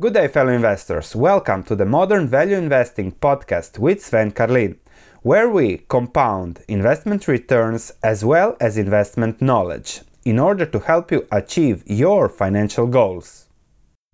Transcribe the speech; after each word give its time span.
Good 0.00 0.14
day, 0.14 0.28
fellow 0.28 0.52
investors. 0.52 1.16
Welcome 1.16 1.64
to 1.64 1.74
the 1.74 1.84
Modern 1.84 2.28
Value 2.28 2.54
Investing 2.54 3.10
podcast 3.10 3.80
with 3.80 4.00
Sven 4.00 4.30
Carlin, 4.30 4.78
where 5.22 5.50
we 5.50 5.78
compound 5.88 6.60
investment 6.68 7.26
returns 7.26 7.90
as 8.00 8.24
well 8.24 8.56
as 8.60 8.78
investment 8.78 9.42
knowledge 9.42 10.02
in 10.24 10.38
order 10.38 10.64
to 10.66 10.78
help 10.78 11.10
you 11.10 11.26
achieve 11.32 11.82
your 11.84 12.28
financial 12.28 12.86
goals. 12.86 13.48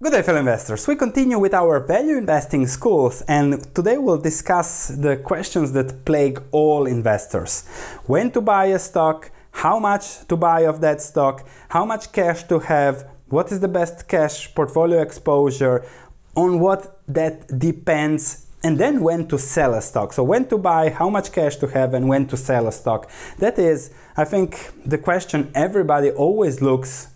Good 0.02 0.12
day, 0.12 0.22
fellow 0.22 0.38
investors. 0.38 0.88
We 0.88 0.96
continue 0.96 1.38
with 1.38 1.52
our 1.52 1.80
value 1.80 2.16
investing 2.16 2.66
schools, 2.66 3.20
and 3.28 3.62
today 3.74 3.98
we'll 3.98 4.16
discuss 4.16 4.88
the 4.88 5.18
questions 5.18 5.72
that 5.72 6.06
plague 6.06 6.40
all 6.50 6.86
investors 6.86 7.68
when 8.06 8.30
to 8.30 8.40
buy 8.40 8.64
a 8.72 8.78
stock, 8.78 9.30
how 9.50 9.78
much 9.78 10.26
to 10.28 10.36
buy 10.38 10.60
of 10.60 10.80
that 10.80 11.02
stock, 11.02 11.46
how 11.68 11.84
much 11.84 12.10
cash 12.10 12.44
to 12.44 12.60
have 12.60 13.06
what 13.28 13.50
is 13.52 13.60
the 13.60 13.68
best 13.68 14.08
cash 14.08 14.54
portfolio 14.54 15.00
exposure, 15.00 15.84
on 16.36 16.60
what 16.60 17.00
that 17.08 17.58
depends, 17.58 18.46
and 18.62 18.78
then 18.78 19.00
when 19.00 19.28
to 19.28 19.38
sell 19.38 19.74
a 19.74 19.82
stock. 19.82 20.12
So, 20.12 20.22
when 20.22 20.48
to 20.48 20.58
buy, 20.58 20.90
how 20.90 21.08
much 21.08 21.32
cash 21.32 21.56
to 21.56 21.66
have, 21.68 21.94
and 21.94 22.08
when 22.08 22.26
to 22.28 22.36
sell 22.36 22.66
a 22.66 22.72
stock. 22.72 23.10
That 23.38 23.58
is, 23.58 23.92
I 24.16 24.24
think, 24.24 24.70
the 24.84 24.98
question 24.98 25.50
everybody 25.54 26.10
always 26.10 26.60
looks 26.62 27.08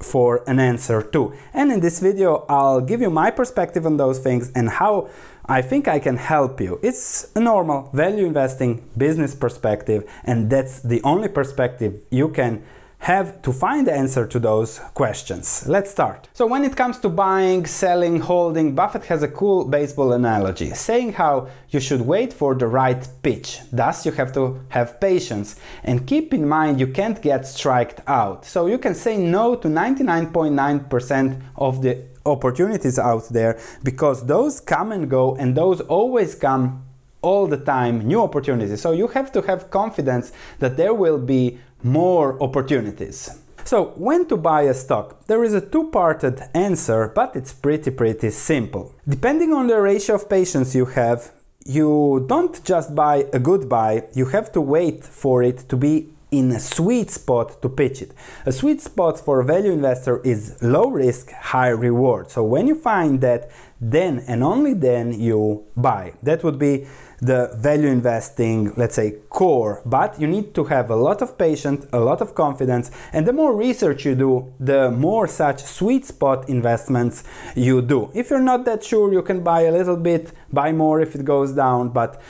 for 0.00 0.42
an 0.46 0.58
answer 0.58 1.02
to. 1.02 1.34
And 1.52 1.72
in 1.72 1.80
this 1.80 2.00
video, 2.00 2.44
I'll 2.48 2.80
give 2.80 3.00
you 3.00 3.10
my 3.10 3.30
perspective 3.30 3.86
on 3.86 3.96
those 3.96 4.18
things 4.18 4.50
and 4.54 4.68
how 4.68 5.08
I 5.46 5.62
think 5.62 5.88
I 5.88 5.98
can 5.98 6.16
help 6.16 6.60
you. 6.60 6.80
It's 6.82 7.30
a 7.34 7.40
normal 7.40 7.90
value 7.92 8.26
investing 8.26 8.82
business 8.96 9.34
perspective, 9.34 10.10
and 10.24 10.50
that's 10.50 10.80
the 10.80 11.02
only 11.02 11.28
perspective 11.28 12.00
you 12.10 12.28
can 12.28 12.62
have 13.04 13.42
to 13.42 13.52
find 13.52 13.86
the 13.86 13.92
answer 13.92 14.26
to 14.26 14.38
those 14.38 14.78
questions. 14.94 15.66
Let's 15.66 15.90
start. 15.90 16.28
So, 16.32 16.46
when 16.46 16.64
it 16.64 16.74
comes 16.74 16.98
to 17.00 17.10
buying, 17.10 17.66
selling, 17.66 18.20
holding, 18.20 18.74
Buffett 18.74 19.04
has 19.04 19.22
a 19.22 19.28
cool 19.28 19.66
baseball 19.66 20.14
analogy 20.14 20.70
saying 20.70 21.12
how 21.12 21.48
you 21.68 21.80
should 21.80 22.00
wait 22.00 22.32
for 22.32 22.54
the 22.54 22.66
right 22.66 23.06
pitch. 23.22 23.60
Thus, 23.70 24.06
you 24.06 24.12
have 24.12 24.32
to 24.32 24.58
have 24.70 25.00
patience 25.00 25.56
and 25.82 26.06
keep 26.06 26.32
in 26.32 26.48
mind 26.48 26.80
you 26.80 26.86
can't 26.86 27.20
get 27.20 27.46
striked 27.46 28.00
out. 28.06 28.46
So, 28.46 28.66
you 28.66 28.78
can 28.78 28.94
say 28.94 29.18
no 29.18 29.54
to 29.54 29.68
99.9% 29.68 31.42
of 31.56 31.82
the 31.82 32.06
opportunities 32.24 32.98
out 32.98 33.28
there 33.28 33.60
because 33.82 34.24
those 34.24 34.60
come 34.60 34.92
and 34.92 35.10
go 35.10 35.36
and 35.36 35.54
those 35.54 35.82
always 35.82 36.34
come 36.34 36.82
all 37.24 37.46
the 37.46 37.56
time 37.56 38.06
new 38.06 38.20
opportunities. 38.20 38.80
So 38.82 38.92
you 38.92 39.08
have 39.08 39.32
to 39.32 39.40
have 39.42 39.70
confidence 39.70 40.32
that 40.58 40.76
there 40.76 40.92
will 40.92 41.18
be 41.18 41.58
more 41.84 42.42
opportunities. 42.42 43.30
So, 43.64 43.92
when 43.96 44.26
to 44.26 44.36
buy 44.36 44.62
a 44.62 44.74
stock? 44.74 45.26
There 45.26 45.42
is 45.42 45.54
a 45.54 45.60
two 45.60 45.90
parted 45.90 46.42
answer, 46.54 47.08
but 47.14 47.34
it's 47.34 47.52
pretty, 47.52 47.90
pretty 47.90 48.30
simple. 48.30 48.94
Depending 49.08 49.52
on 49.54 49.68
the 49.68 49.80
ratio 49.80 50.16
of 50.16 50.28
patience 50.28 50.74
you 50.74 50.84
have, 50.86 51.32
you 51.64 52.26
don't 52.28 52.62
just 52.64 52.94
buy 52.94 53.26
a 53.32 53.38
good 53.38 53.68
buy, 53.68 54.04
you 54.14 54.26
have 54.26 54.52
to 54.52 54.60
wait 54.60 55.02
for 55.02 55.42
it 55.42 55.66
to 55.70 55.76
be 55.76 56.10
in 56.38 56.50
a 56.52 56.60
sweet 56.60 57.10
spot 57.10 57.62
to 57.62 57.68
pitch 57.68 58.02
it. 58.02 58.12
A 58.46 58.52
sweet 58.52 58.80
spot 58.80 59.18
for 59.18 59.40
a 59.40 59.44
value 59.44 59.72
investor 59.72 60.20
is 60.22 60.56
low 60.62 60.88
risk, 60.90 61.30
high 61.32 61.68
reward. 61.68 62.30
So 62.30 62.42
when 62.42 62.66
you 62.66 62.74
find 62.74 63.20
that, 63.20 63.50
then 63.80 64.24
and 64.26 64.42
only 64.42 64.74
then 64.74 65.18
you 65.20 65.64
buy. 65.76 66.14
That 66.22 66.42
would 66.42 66.58
be 66.58 66.86
the 67.20 67.50
value 67.56 67.88
investing, 67.88 68.72
let's 68.76 68.94
say, 68.94 69.16
core. 69.30 69.82
But 69.86 70.20
you 70.20 70.26
need 70.26 70.54
to 70.54 70.64
have 70.64 70.90
a 70.90 70.96
lot 70.96 71.22
of 71.22 71.38
patience, 71.38 71.86
a 71.92 72.00
lot 72.00 72.20
of 72.20 72.34
confidence, 72.34 72.90
and 73.12 73.26
the 73.26 73.32
more 73.32 73.54
research 73.54 74.04
you 74.04 74.14
do, 74.14 74.52
the 74.60 74.90
more 74.90 75.26
such 75.26 75.62
sweet 75.62 76.04
spot 76.04 76.48
investments 76.48 77.24
you 77.54 77.82
do. 77.82 78.10
If 78.14 78.30
you're 78.30 78.40
not 78.40 78.64
that 78.66 78.84
sure, 78.84 79.12
you 79.12 79.22
can 79.22 79.42
buy 79.42 79.62
a 79.62 79.72
little 79.72 79.96
bit, 79.96 80.32
buy 80.52 80.72
more 80.72 81.00
if 81.00 81.14
it 81.14 81.24
goes 81.24 81.52
down, 81.52 81.90
but 81.90 82.20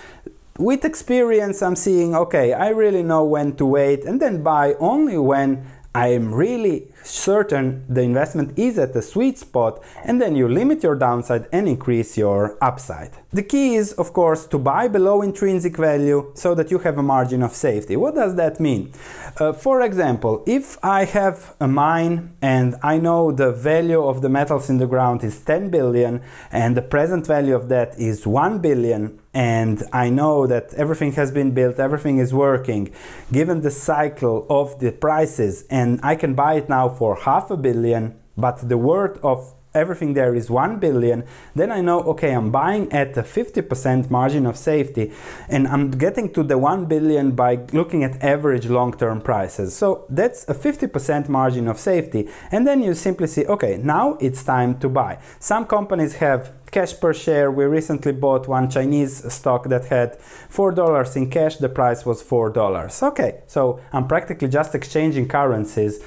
with 0.58 0.84
experience, 0.84 1.62
I'm 1.62 1.77
seeing 1.77 2.14
okay, 2.14 2.52
I 2.52 2.69
really 2.69 3.02
know 3.02 3.24
when 3.24 3.56
to 3.56 3.66
wait 3.66 4.04
and 4.04 4.20
then 4.20 4.42
buy 4.42 4.75
only 4.75 5.19
when 5.19 5.66
I 5.94 6.09
am 6.09 6.34
really 6.34 6.92
certain 7.04 7.84
the 7.88 8.03
investment 8.03 8.59
is 8.59 8.78
at 8.78 8.92
the 8.92 9.03
sweet 9.03 9.38
spot, 9.38 9.82
and 10.04 10.20
then 10.20 10.34
you 10.34 10.48
limit 10.48 10.82
your 10.82 10.97
downside 10.97 11.47
and 11.53 11.69
increase 11.69 12.16
your 12.16 12.59
upside. 12.60 13.12
The 13.32 13.42
key 13.42 13.75
is, 13.75 13.92
of 13.92 14.12
course, 14.12 14.47
to 14.47 14.59
buy 14.59 14.88
below 14.88 15.22
intrinsic 15.22 15.76
value 15.76 16.32
so 16.34 16.54
that 16.54 16.70
you 16.70 16.78
have 16.78 16.98
a 16.98 17.03
margin 17.03 17.42
of 17.42 17.53
safety. 17.53 17.97
What 17.97 18.15
does 18.15 18.37
that 18.37 18.60
mean? 18.60 18.92
Uh, 19.37 19.53
for 19.53 19.82
example, 19.82 20.42
if 20.47 20.78
I 20.84 21.04
have 21.04 21.54
a 21.60 21.69
mine 21.69 22.37
and 22.41 22.76
I 22.82 22.98
know 22.98 23.32
the 23.32 23.53
value 23.53 24.03
of 24.03 24.22
the 24.22 24.28
metals 24.28 24.71
in 24.71 24.78
the 24.78 24.86
ground 24.86 25.25
is 25.25 25.41
10 25.41 25.71
billion 25.71 26.22
and 26.53 26.76
the 26.76 26.82
present 26.82 27.26
value 27.26 27.54
of 27.54 27.69
that 27.69 27.98
is 27.98 28.26
1 28.26 28.60
billion, 28.60 29.21
and 29.34 29.82
I 29.92 30.10
know 30.10 30.47
that 30.47 30.72
everything 30.75 31.12
has 31.12 31.32
been 31.32 31.50
built, 31.50 31.81
everything 31.81 32.19
is 32.19 32.32
working, 32.32 32.94
given 33.32 33.62
the 33.62 33.71
cycle 33.71 34.47
of 34.48 34.78
the 34.78 34.92
prices, 34.92 35.65
and 35.69 35.98
I 36.04 36.15
can 36.15 36.34
buy 36.34 36.54
it 36.54 36.69
now 36.69 36.88
for 36.97 37.16
half 37.16 37.50
a 37.50 37.56
billion, 37.56 38.15
but 38.37 38.69
the 38.69 38.78
worth 38.78 39.19
of 39.25 39.55
everything 39.75 40.15
there 40.15 40.34
is 40.34 40.49
1 40.49 40.78
billion, 40.78 41.25
then 41.55 41.72
I 41.72 41.81
know, 41.81 42.00
okay, 42.03 42.32
I'm 42.32 42.50
buying 42.50 42.91
at 42.93 43.16
a 43.16 43.22
50% 43.22 44.10
margin 44.10 44.47
of 44.47 44.56
safety 44.56 45.12
and 45.49 45.66
I'm 45.66 45.91
getting 45.91 46.33
to 46.34 46.43
the 46.43 46.56
1 46.56 46.87
billion 46.87 47.33
by 47.33 47.56
looking 47.72 48.04
at 48.04 48.22
average 48.22 48.66
long 48.66 48.93
term 48.97 49.21
prices. 49.21 49.77
So 49.77 50.06
that's 50.09 50.49
a 50.49 50.54
50% 50.54 51.28
margin 51.28 51.66
of 51.69 51.78
safety. 51.78 52.28
And 52.53 52.66
then 52.66 52.83
you 52.83 52.94
simply 52.94 53.27
see, 53.27 53.44
okay, 53.47 53.77
now 53.77 54.16
it's 54.21 54.44
time 54.44 54.78
to 54.78 54.88
buy. 54.88 55.19
Some 55.41 55.66
companies 55.66 56.15
have 56.15 56.53
cash 56.71 56.99
per 56.99 57.12
share. 57.12 57.50
We 57.50 57.65
recently 57.65 58.12
bought 58.12 58.49
one 58.49 58.69
Chinese 58.71 59.33
stock 59.33 59.69
that 59.69 59.87
had 59.87 60.19
$4 60.50 61.16
in 61.16 61.31
cash, 61.31 61.56
the 61.56 61.69
price 61.69 62.06
was 62.06 62.22
$4. 62.22 63.03
Okay, 63.03 63.43
so 63.47 63.81
I'm 63.93 64.06
practically 64.06 64.49
just 64.49 64.75
exchanging 64.75 65.28
currencies 65.28 66.00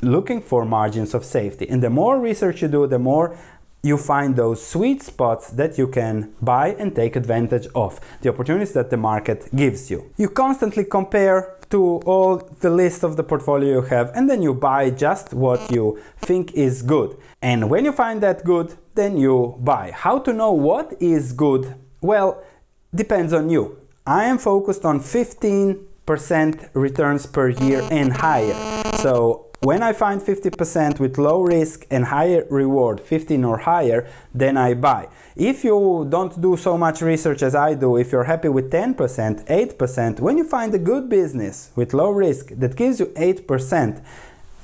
looking 0.00 0.40
for 0.40 0.64
margins 0.64 1.14
of 1.14 1.24
safety. 1.24 1.68
And 1.68 1.82
the 1.82 1.90
more 1.90 2.18
research 2.18 2.62
you 2.62 2.68
do, 2.68 2.86
the 2.86 2.98
more 2.98 3.36
you 3.82 3.96
find 3.96 4.36
those 4.36 4.64
sweet 4.64 5.02
spots 5.02 5.50
that 5.50 5.78
you 5.78 5.88
can 5.88 6.34
buy 6.42 6.74
and 6.78 6.94
take 6.94 7.16
advantage 7.16 7.66
of, 7.74 7.98
the 8.20 8.28
opportunities 8.28 8.72
that 8.74 8.90
the 8.90 8.96
market 8.96 9.48
gives 9.54 9.90
you. 9.90 10.12
You 10.16 10.28
constantly 10.28 10.84
compare 10.84 11.56
to 11.70 12.00
all 12.04 12.36
the 12.60 12.68
list 12.68 13.04
of 13.04 13.16
the 13.16 13.22
portfolio 13.22 13.76
you 13.76 13.82
have 13.82 14.10
and 14.14 14.28
then 14.28 14.42
you 14.42 14.52
buy 14.52 14.90
just 14.90 15.32
what 15.32 15.70
you 15.70 16.00
think 16.18 16.52
is 16.52 16.82
good. 16.82 17.16
And 17.40 17.70
when 17.70 17.84
you 17.84 17.92
find 17.92 18.20
that 18.22 18.44
good, 18.44 18.74
then 18.94 19.16
you 19.16 19.56
buy. 19.60 19.92
How 19.94 20.18
to 20.18 20.32
know 20.32 20.52
what 20.52 20.94
is 21.00 21.32
good? 21.32 21.74
Well, 22.02 22.42
depends 22.94 23.32
on 23.32 23.48
you. 23.48 23.78
I 24.06 24.24
am 24.24 24.38
focused 24.38 24.84
on 24.84 25.00
15% 25.00 26.70
returns 26.74 27.26
per 27.26 27.48
year 27.48 27.86
and 27.90 28.12
higher. 28.12 28.54
So 28.98 29.49
when 29.60 29.82
I 29.82 29.92
find 29.92 30.22
50% 30.22 30.98
with 30.98 31.18
low 31.18 31.42
risk 31.42 31.86
and 31.90 32.06
higher 32.06 32.46
reward, 32.48 32.98
15 32.98 33.44
or 33.44 33.58
higher, 33.58 34.08
then 34.34 34.56
I 34.56 34.72
buy. 34.72 35.08
If 35.36 35.64
you 35.64 36.06
don't 36.08 36.40
do 36.40 36.56
so 36.56 36.78
much 36.78 37.02
research 37.02 37.42
as 37.42 37.54
I 37.54 37.74
do, 37.74 37.98
if 37.98 38.10
you're 38.10 38.24
happy 38.24 38.48
with 38.48 38.70
10%, 38.70 39.46
8%, 39.46 40.20
when 40.20 40.38
you 40.38 40.44
find 40.44 40.74
a 40.74 40.78
good 40.78 41.10
business 41.10 41.72
with 41.76 41.92
low 41.92 42.10
risk 42.10 42.48
that 42.56 42.74
gives 42.74 43.00
you 43.00 43.06
8%, 43.06 44.02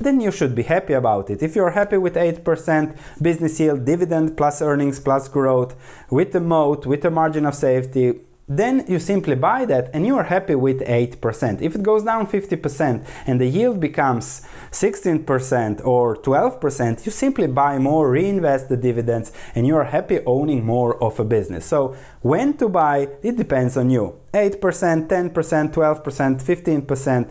then 0.01 0.21
you 0.21 0.31
should 0.31 0.55
be 0.55 0.63
happy 0.63 0.95
about 0.95 1.29
it. 1.31 1.43
If 1.43 1.57
you're 1.57 1.71
happy 1.71 1.99
with 1.99 2.15
8% 2.15 2.97
business 3.21 3.61
yield, 3.61 3.85
dividend 3.85 4.37
plus 4.37 4.63
earnings 4.63 4.99
plus 5.01 5.29
growth, 5.29 5.75
with 6.11 6.33
the 6.33 6.41
moat, 6.41 6.87
with 6.87 7.05
a 7.05 7.11
margin 7.11 7.45
of 7.45 7.55
safety, 7.55 8.21
then 8.49 8.85
you 8.87 9.01
simply 9.01 9.35
buy 9.35 9.65
that 9.65 9.91
and 9.93 10.07
you 10.07 10.17
are 10.17 10.25
happy 10.25 10.55
with 10.55 10.81
8%. 10.81 11.61
If 11.61 11.75
it 11.75 11.83
goes 11.83 12.05
down 12.05 12.29
50% 12.29 13.05
and 13.27 13.41
the 13.41 13.47
yield 13.47 13.81
becomes 13.81 14.47
16% 14.71 15.85
or 15.85 16.17
12%, 16.17 17.05
you 17.05 17.11
simply 17.11 17.49
buy 17.49 17.79
more, 17.79 18.09
reinvest 18.09 18.69
the 18.69 18.77
dividends, 18.77 19.33
and 19.57 19.67
you 19.67 19.77
are 19.77 19.85
happy 19.85 20.21
owning 20.27 20.65
more 20.65 21.03
of 21.03 21.19
a 21.19 21.25
business. 21.25 21.67
So, 21.67 21.97
when 22.23 22.57
to 22.59 22.69
buy, 22.69 23.09
it 23.23 23.37
depends 23.37 23.77
on 23.77 23.91
you 23.91 24.15
8%, 24.33 24.61
10%, 25.09 25.73
12%, 25.73 26.43
15%. 26.43 27.31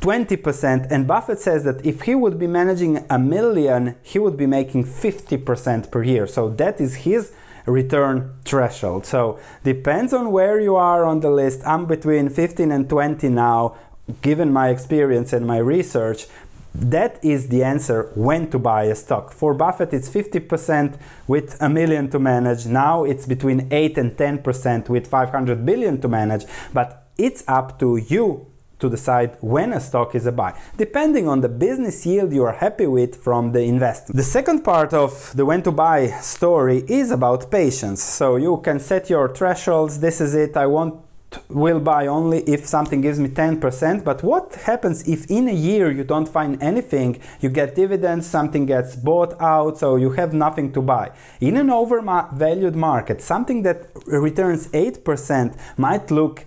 20% 0.00 0.86
and 0.90 1.08
Buffett 1.08 1.38
says 1.38 1.64
that 1.64 1.84
if 1.86 2.02
he 2.02 2.14
would 2.14 2.38
be 2.38 2.46
managing 2.46 3.06
a 3.08 3.18
million 3.18 3.96
he 4.02 4.18
would 4.18 4.36
be 4.36 4.46
making 4.46 4.84
50% 4.84 5.90
per 5.90 6.02
year 6.02 6.26
so 6.26 6.50
that 6.50 6.82
is 6.82 6.96
his 6.96 7.32
return 7.66 8.34
threshold. 8.44 9.06
So 9.06 9.38
depends 9.64 10.12
on 10.12 10.32
where 10.32 10.60
you 10.60 10.76
are 10.76 11.04
on 11.04 11.20
the 11.20 11.30
list. 11.30 11.60
I'm 11.66 11.86
between 11.86 12.28
15 12.28 12.72
and 12.72 12.88
20 12.88 13.28
now, 13.28 13.76
given 14.22 14.52
my 14.52 14.68
experience 14.68 15.32
and 15.32 15.46
my 15.46 15.58
research. 15.58 16.26
That 16.74 17.24
is 17.24 17.48
the 17.48 17.64
answer 17.64 18.10
when 18.14 18.50
to 18.50 18.58
buy 18.58 18.84
a 18.84 18.94
stock. 18.94 19.32
For 19.32 19.54
Buffett, 19.54 19.94
it's 19.94 20.10
50% 20.10 20.98
with 21.26 21.56
a 21.60 21.68
million 21.68 22.10
to 22.10 22.18
manage. 22.18 22.66
Now 22.66 23.04
it's 23.04 23.24
between 23.26 23.68
8 23.70 23.96
and 23.96 24.12
10% 24.16 24.88
with 24.88 25.06
500 25.06 25.64
billion 25.64 26.00
to 26.02 26.08
manage. 26.08 26.44
But 26.74 27.08
it's 27.16 27.44
up 27.48 27.78
to 27.78 27.96
you 27.96 28.46
to 28.78 28.90
decide 28.90 29.36
when 29.40 29.72
a 29.72 29.80
stock 29.80 30.14
is 30.14 30.26
a 30.26 30.32
buy, 30.32 30.58
depending 30.76 31.28
on 31.28 31.40
the 31.40 31.48
business 31.48 32.04
yield 32.04 32.32
you 32.32 32.44
are 32.44 32.52
happy 32.52 32.86
with 32.86 33.16
from 33.16 33.52
the 33.52 33.62
investment. 33.62 34.16
The 34.16 34.22
second 34.22 34.62
part 34.62 34.92
of 34.92 35.32
the 35.34 35.44
when 35.44 35.62
to 35.62 35.72
buy 35.72 36.08
story 36.20 36.84
is 36.88 37.10
about 37.10 37.50
patience. 37.50 38.02
So 38.02 38.36
you 38.36 38.58
can 38.58 38.78
set 38.80 39.08
your 39.08 39.34
thresholds. 39.34 40.00
This 40.00 40.20
is 40.20 40.34
it. 40.34 40.56
I 40.56 40.66
want 40.66 41.06
will 41.48 41.80
buy 41.80 42.06
only 42.06 42.40
if 42.42 42.66
something 42.66 43.00
gives 43.00 43.18
me 43.18 43.28
10%. 43.28 44.04
But 44.04 44.22
what 44.22 44.54
happens 44.54 45.06
if 45.08 45.26
in 45.30 45.48
a 45.48 45.52
year 45.52 45.90
you 45.90 46.04
don't 46.04 46.28
find 46.28 46.62
anything? 46.62 47.20
You 47.40 47.50
get 47.50 47.74
dividends, 47.74 48.26
something 48.26 48.66
gets 48.66 48.96
bought 48.96 49.38
out, 49.40 49.78
so 49.78 49.96
you 49.96 50.10
have 50.12 50.32
nothing 50.32 50.72
to 50.72 50.82
buy. 50.82 51.12
In 51.40 51.56
an 51.56 51.70
overvalued 51.70 52.76
market, 52.76 53.20
something 53.20 53.62
that 53.62 53.88
returns 54.06 54.68
8% 54.68 55.58
might 55.76 56.10
look 56.10 56.46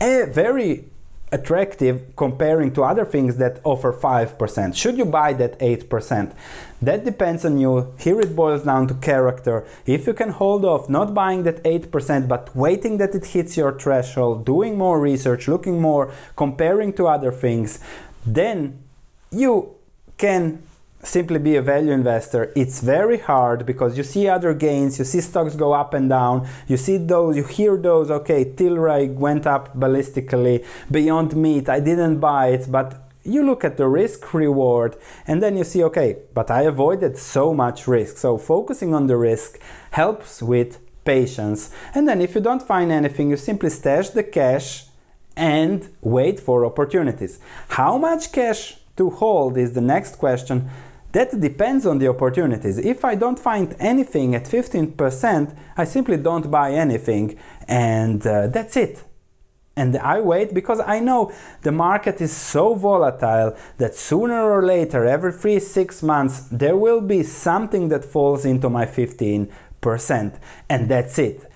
a 0.00 0.26
very 0.26 0.90
attractive 1.32 2.14
comparing 2.16 2.72
to 2.72 2.82
other 2.82 3.04
things 3.04 3.36
that 3.36 3.60
offer 3.64 3.92
5%. 3.92 4.74
Should 4.74 4.98
you 4.98 5.04
buy 5.04 5.32
that 5.34 5.58
8%? 5.58 6.34
That 6.82 7.04
depends 7.04 7.44
on 7.44 7.58
you. 7.58 7.94
Here 7.98 8.20
it 8.20 8.34
boils 8.34 8.64
down 8.64 8.88
to 8.88 8.94
character. 8.94 9.64
If 9.86 10.06
you 10.06 10.14
can 10.14 10.30
hold 10.30 10.64
off 10.64 10.88
not 10.88 11.14
buying 11.14 11.42
that 11.44 11.62
8% 11.62 12.26
but 12.26 12.54
waiting 12.56 12.98
that 12.98 13.14
it 13.14 13.26
hits 13.26 13.56
your 13.56 13.78
threshold, 13.78 14.44
doing 14.44 14.76
more 14.76 15.00
research, 15.00 15.46
looking 15.46 15.80
more, 15.80 16.12
comparing 16.36 16.92
to 16.94 17.06
other 17.06 17.32
things, 17.32 17.78
then 18.26 18.82
you 19.30 19.74
can 20.18 20.62
simply 21.02 21.38
be 21.38 21.56
a 21.56 21.62
value 21.62 21.92
investor 21.92 22.52
it's 22.54 22.80
very 22.80 23.18
hard 23.18 23.64
because 23.64 23.96
you 23.96 24.04
see 24.04 24.28
other 24.28 24.52
gains 24.52 24.98
you 24.98 25.04
see 25.04 25.20
stocks 25.20 25.56
go 25.56 25.72
up 25.72 25.94
and 25.94 26.10
down 26.10 26.46
you 26.68 26.76
see 26.76 26.98
those 26.98 27.36
you 27.36 27.44
hear 27.44 27.76
those 27.76 28.10
okay 28.10 28.44
tilray 28.44 29.12
went 29.14 29.46
up 29.46 29.74
ballistically 29.74 30.64
beyond 30.90 31.34
meat 31.34 31.68
i 31.68 31.80
didn't 31.80 32.18
buy 32.18 32.48
it 32.48 32.70
but 32.70 33.10
you 33.24 33.44
look 33.44 33.64
at 33.64 33.76
the 33.76 33.86
risk 33.86 34.32
reward 34.32 34.96
and 35.26 35.42
then 35.42 35.56
you 35.56 35.64
see 35.64 35.82
okay 35.82 36.16
but 36.34 36.50
i 36.50 36.62
avoided 36.62 37.16
so 37.16 37.52
much 37.52 37.86
risk. 37.86 38.16
So 38.16 38.38
focusing 38.38 38.94
on 38.94 39.06
the 39.06 39.16
risk 39.16 39.58
helps 39.90 40.42
with 40.42 40.78
patience. 41.04 41.70
And 41.94 42.08
then 42.08 42.20
if 42.20 42.34
you 42.34 42.40
don't 42.40 42.62
find 42.62 42.90
anything 42.90 43.30
you 43.30 43.36
simply 43.36 43.70
stash 43.70 44.10
the 44.10 44.22
cash 44.22 44.86
and 45.36 45.88
wait 46.00 46.40
for 46.40 46.64
opportunities. 46.64 47.38
How 47.68 47.98
much 47.98 48.32
cash 48.32 48.78
to 48.96 49.10
hold 49.10 49.56
is 49.56 49.72
the 49.72 49.80
next 49.80 50.16
question 50.16 50.68
that 51.12 51.40
depends 51.40 51.86
on 51.86 51.98
the 51.98 52.08
opportunities. 52.08 52.78
If 52.78 53.04
I 53.04 53.14
don't 53.14 53.38
find 53.38 53.74
anything 53.78 54.34
at 54.34 54.44
15%, 54.44 55.56
I 55.76 55.84
simply 55.84 56.16
don't 56.16 56.50
buy 56.50 56.72
anything, 56.72 57.38
and 57.66 58.24
uh, 58.26 58.46
that's 58.48 58.76
it. 58.76 59.04
And 59.76 59.96
I 59.96 60.20
wait 60.20 60.52
because 60.52 60.80
I 60.80 61.00
know 61.00 61.32
the 61.62 61.72
market 61.72 62.20
is 62.20 62.36
so 62.36 62.74
volatile 62.74 63.56
that 63.78 63.94
sooner 63.94 64.42
or 64.50 64.64
later, 64.64 65.06
every 65.06 65.32
three, 65.32 65.58
six 65.58 66.02
months, 66.02 66.40
there 66.50 66.76
will 66.76 67.00
be 67.00 67.22
something 67.22 67.88
that 67.88 68.04
falls 68.04 68.44
into 68.44 68.68
my 68.68 68.84
15%, 68.84 70.38
and 70.68 70.88
that's 70.88 71.18
it 71.18 71.49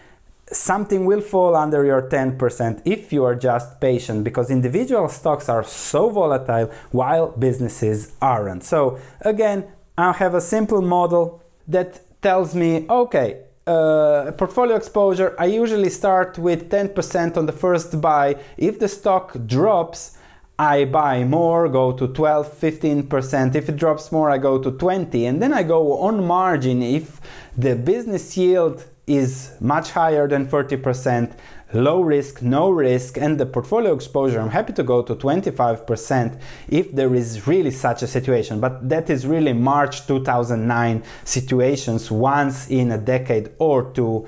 something 0.50 1.04
will 1.06 1.20
fall 1.20 1.56
under 1.56 1.84
your 1.84 2.02
10% 2.02 2.82
if 2.84 3.12
you 3.12 3.24
are 3.24 3.34
just 3.34 3.80
patient 3.80 4.24
because 4.24 4.50
individual 4.50 5.08
stocks 5.08 5.48
are 5.48 5.64
so 5.64 6.10
volatile 6.10 6.70
while 6.92 7.30
businesses 7.32 8.12
aren't. 8.20 8.62
So, 8.64 8.98
again, 9.22 9.66
I 9.96 10.12
have 10.12 10.34
a 10.34 10.40
simple 10.40 10.82
model 10.82 11.42
that 11.68 12.00
tells 12.20 12.54
me 12.54 12.86
okay, 12.88 13.44
uh, 13.66 14.32
portfolio 14.36 14.76
exposure, 14.76 15.34
I 15.38 15.46
usually 15.46 15.90
start 15.90 16.38
with 16.38 16.70
10% 16.70 17.36
on 17.36 17.46
the 17.46 17.52
first 17.52 18.00
buy. 18.00 18.36
If 18.58 18.78
the 18.78 18.88
stock 18.88 19.36
drops, 19.46 20.18
I 20.58 20.84
buy 20.84 21.24
more, 21.24 21.68
go 21.68 21.92
to 21.92 22.08
12, 22.08 22.52
15%. 22.60 23.54
If 23.54 23.68
it 23.68 23.76
drops 23.76 24.12
more, 24.12 24.30
I 24.30 24.38
go 24.38 24.58
to 24.58 24.70
20. 24.70 25.26
And 25.26 25.42
then 25.42 25.52
I 25.52 25.62
go 25.62 25.98
on 25.98 26.24
margin 26.24 26.82
if 26.82 27.20
the 27.56 27.74
business 27.74 28.36
yield 28.36 28.84
is 29.06 29.52
much 29.60 29.90
higher 29.90 30.26
than 30.26 30.46
30%, 30.46 31.32
low 31.74 32.00
risk, 32.00 32.40
no 32.42 32.70
risk, 32.70 33.18
and 33.18 33.38
the 33.38 33.46
portfolio 33.46 33.92
exposure, 33.94 34.40
I'm 34.40 34.50
happy 34.50 34.72
to 34.74 34.82
go 34.82 35.02
to 35.02 35.14
25% 35.14 36.40
if 36.68 36.92
there 36.92 37.14
is 37.14 37.46
really 37.46 37.70
such 37.70 38.02
a 38.02 38.06
situation. 38.06 38.60
But 38.60 38.88
that 38.88 39.10
is 39.10 39.26
really 39.26 39.52
March 39.52 40.06
2009 40.06 41.02
situations 41.24 42.10
once 42.10 42.70
in 42.70 42.92
a 42.92 42.98
decade 42.98 43.50
or 43.58 43.90
two 43.92 44.26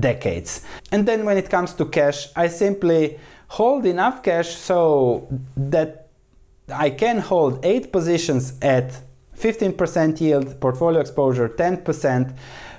decades. 0.00 0.62
And 0.90 1.06
then 1.06 1.24
when 1.24 1.36
it 1.36 1.48
comes 1.48 1.74
to 1.74 1.84
cash, 1.86 2.28
I 2.34 2.48
simply 2.48 3.18
hold 3.48 3.86
enough 3.86 4.22
cash 4.22 4.56
so 4.56 5.28
that 5.56 6.08
I 6.68 6.90
can 6.90 7.18
hold 7.18 7.64
eight 7.64 7.92
positions 7.92 8.54
at 8.60 9.00
15% 9.36 10.20
yield, 10.20 10.60
portfolio 10.60 11.00
exposure 11.00 11.48
10%. 11.48 12.36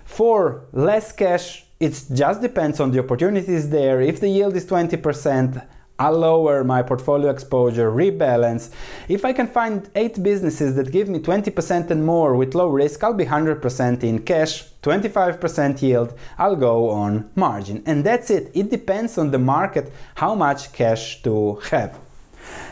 For 0.07 0.65
less 0.71 1.11
cash, 1.11 1.65
it 1.79 1.91
just 2.11 2.41
depends 2.41 2.79
on 2.79 2.91
the 2.91 2.99
opportunities 2.99 3.69
there. 3.69 4.01
If 4.01 4.19
the 4.19 4.29
yield 4.29 4.55
is 4.55 4.65
20%, 4.65 5.67
I'll 5.99 6.17
lower 6.17 6.63
my 6.63 6.81
portfolio 6.81 7.29
exposure, 7.29 7.91
rebalance. 7.91 8.71
If 9.09 9.25
I 9.25 9.33
can 9.33 9.47
find 9.47 9.89
8 9.93 10.23
businesses 10.23 10.75
that 10.75 10.91
give 10.91 11.09
me 11.09 11.19
20% 11.19 11.91
and 11.91 12.05
more 12.05 12.35
with 12.35 12.55
low 12.55 12.69
risk, 12.69 13.03
I'll 13.03 13.13
be 13.13 13.25
100% 13.25 14.03
in 14.03 14.19
cash, 14.23 14.63
25% 14.81 15.81
yield, 15.81 16.17
I'll 16.37 16.55
go 16.55 16.89
on 16.89 17.29
margin. 17.35 17.83
And 17.85 18.03
that's 18.03 18.29
it. 18.29 18.49
It 18.53 18.71
depends 18.71 19.17
on 19.17 19.31
the 19.31 19.39
market 19.39 19.91
how 20.15 20.35
much 20.35 20.71
cash 20.71 21.21
to 21.23 21.55
have. 21.69 21.99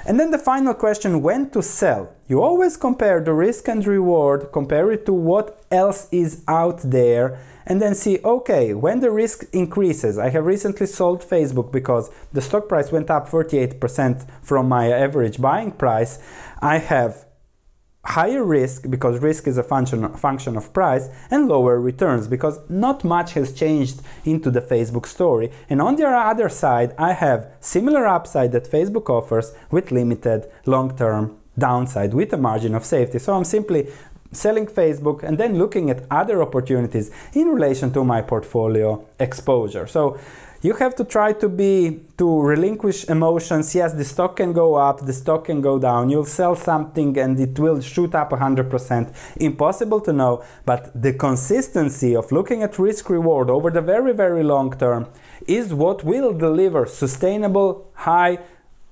And 0.06 0.20
then 0.20 0.32
the 0.32 0.38
final 0.38 0.74
question 0.74 1.22
when 1.22 1.50
to 1.52 1.64
sell. 1.64 2.12
You 2.28 2.42
always 2.42 2.78
compare 2.78 3.22
the 3.22 3.34
risk 3.34 3.68
and 3.68 3.86
reward, 3.86 4.52
compare 4.52 4.92
it 4.92 5.06
to 5.08 5.14
what 5.14 5.64
else 5.72 6.08
is 6.12 6.44
out 6.48 6.80
there, 6.84 7.40
and 7.66 7.82
then 7.82 7.96
see 7.96 8.20
okay, 8.24 8.74
when 8.74 9.00
the 9.00 9.12
risk 9.12 9.46
increases. 9.52 10.18
I 10.18 10.30
have 10.30 10.46
recently 10.46 10.86
sold 10.86 11.22
Facebook 11.22 11.72
because 11.72 12.12
the 12.34 12.42
stock 12.42 12.70
price 12.70 12.92
went 12.92 13.10
up 13.10 13.28
48% 13.28 14.28
from 14.44 14.70
my 14.70 14.92
average 14.92 15.42
buying 15.42 15.72
price. 15.72 16.20
I 16.62 16.78
have 16.78 17.25
higher 18.06 18.44
risk 18.44 18.90
because 18.90 19.20
risk 19.20 19.48
is 19.48 19.58
a 19.58 19.64
function, 19.64 20.08
function 20.14 20.56
of 20.56 20.72
price 20.74 21.10
and 21.32 21.48
lower 21.48 21.80
returns 21.80 22.28
because 22.28 22.60
not 22.70 23.04
much 23.04 23.34
has 23.34 23.52
changed 23.52 24.02
into 24.24 24.52
the 24.52 24.62
Facebook 24.62 25.06
story. 25.06 25.52
And 25.70 25.82
on 25.82 25.96
the 25.96 26.08
other 26.08 26.50
side, 26.50 26.94
I 26.98 27.14
have 27.14 27.52
similar 27.60 28.06
upside 28.06 28.52
that 28.52 28.70
Facebook 28.70 29.10
offers 29.10 29.54
with 29.72 29.92
limited 29.92 30.50
long-term 30.66 31.38
downside 31.58 32.14
with 32.14 32.34
a 32.34 32.38
margin 32.38 32.76
of 32.76 32.86
safety. 32.86 33.18
So 33.20 33.34
I'm 33.34 33.46
simply 33.46 33.88
selling 34.32 34.68
Facebook 34.68 35.24
and 35.24 35.38
then 35.38 35.58
looking 35.58 35.90
at 35.90 36.04
other 36.12 36.42
opportunities 36.42 37.12
in 37.34 37.48
relation 37.48 37.92
to 37.94 38.04
my 38.04 38.22
portfolio 38.22 39.06
exposure. 39.20 39.88
So 39.88 40.20
you 40.62 40.74
have 40.76 40.96
to 40.96 41.04
try 41.04 41.32
to 41.34 41.48
be 41.48 42.02
to 42.18 42.42
relinquish 42.42 43.08
emotions. 43.08 43.76
Yes 43.76 43.94
the 43.94 44.04
stock 44.04 44.38
can 44.38 44.52
go 44.52 44.76
up 44.76 45.06
the 45.06 45.14
stock 45.14 45.46
can 45.46 45.62
go 45.62 45.78
down. 45.78 46.10
You'll 46.10 46.26
sell 46.26 46.56
something 46.56 47.18
and 47.18 47.40
it 47.40 47.60
will 47.60 47.82
shoot 47.82 48.16
up 48.16 48.32
100% 48.32 49.16
impossible 49.38 50.02
to 50.02 50.14
know 50.14 50.44
but 50.66 50.82
the 51.00 51.14
consistency 51.14 52.16
of 52.16 52.32
looking 52.32 52.64
at 52.64 52.80
risk 52.80 53.10
reward 53.10 53.50
over 53.50 53.70
the 53.70 53.82
very 53.82 54.14
very 54.14 54.44
long 54.44 54.76
term 54.78 55.08
is 55.48 55.74
what 55.74 56.04
will 56.04 56.34
deliver 56.34 56.86
sustainable 56.86 57.88
high 57.94 58.40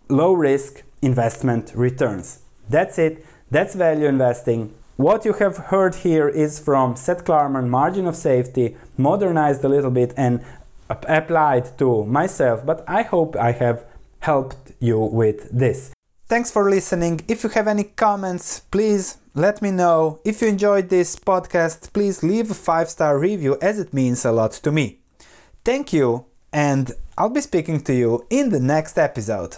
low 0.09 0.33
risk 0.33 0.83
investment 1.01 1.71
returns. 1.75 2.39
That's 2.69 2.97
it. 2.97 3.25
That's 3.49 3.75
value 3.75 4.07
investing 4.07 4.73
what 4.97 5.25
you 5.25 5.33
have 5.33 5.57
heard 5.57 5.95
here 5.95 6.27
is 6.27 6.59
from 6.59 6.95
Seth 6.95 7.25
Klarman, 7.25 7.67
Margin 7.67 8.05
of 8.05 8.15
Safety, 8.15 8.77
modernized 8.97 9.63
a 9.63 9.69
little 9.69 9.91
bit 9.91 10.13
and 10.15 10.43
applied 10.89 11.77
to 11.79 12.05
myself, 12.05 12.65
but 12.65 12.83
I 12.87 13.01
hope 13.03 13.35
I 13.35 13.51
have 13.53 13.85
helped 14.19 14.71
you 14.79 14.99
with 14.99 15.49
this. 15.51 15.91
Thanks 16.27 16.51
for 16.51 16.69
listening. 16.69 17.21
If 17.27 17.43
you 17.43 17.49
have 17.49 17.67
any 17.67 17.83
comments, 17.83 18.61
please 18.71 19.17
let 19.35 19.61
me 19.61 19.71
know. 19.71 20.19
If 20.23 20.41
you 20.41 20.47
enjoyed 20.47 20.89
this 20.89 21.15
podcast, 21.15 21.91
please 21.93 22.23
leave 22.23 22.49
a 22.51 22.53
five 22.53 22.89
star 22.89 23.19
review 23.19 23.57
as 23.61 23.79
it 23.79 23.93
means 23.93 24.25
a 24.25 24.31
lot 24.31 24.51
to 24.63 24.71
me. 24.71 24.99
Thank 25.65 25.93
you, 25.93 26.25
and 26.51 26.91
I'll 27.17 27.29
be 27.29 27.41
speaking 27.41 27.81
to 27.81 27.93
you 27.93 28.25
in 28.29 28.49
the 28.49 28.59
next 28.59 28.97
episode. 28.97 29.57